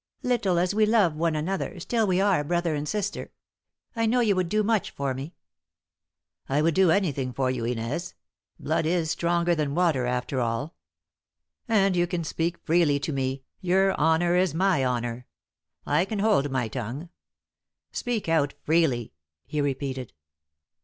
Little 0.23 0.57
as 0.57 0.73
we 0.73 0.87
love 0.87 1.15
one 1.15 1.35
another, 1.35 1.79
still 1.79 2.07
we 2.07 2.19
are 2.19 2.43
brother 2.43 2.73
and 2.73 2.89
sister. 2.89 3.31
I 3.95 4.07
know 4.07 4.19
you 4.19 4.35
would 4.35 4.49
do 4.49 4.63
much 4.63 4.89
for 4.89 5.13
me." 5.13 5.35
"I 6.49 6.59
would 6.59 6.73
do 6.73 6.89
anything 6.89 7.31
for 7.31 7.51
you, 7.51 7.65
Inez; 7.65 8.15
blood 8.59 8.87
is 8.87 9.11
stronger 9.11 9.53
than 9.53 9.75
water, 9.75 10.07
after 10.07 10.39
all. 10.39 10.73
And 11.67 11.95
you 11.95 12.07
can 12.07 12.23
speak 12.23 12.57
freely 12.65 12.99
to 12.99 13.13
me, 13.13 13.43
your 13.59 13.93
honour 13.93 14.35
is 14.35 14.55
my 14.55 14.83
honour. 14.83 15.27
I 15.85 16.05
can 16.05 16.17
hold 16.17 16.49
my 16.49 16.67
tongue. 16.67 17.09
Speak 17.91 18.27
out 18.27 18.55
freely," 18.65 19.13
he 19.45 19.61
repeated. 19.61 20.13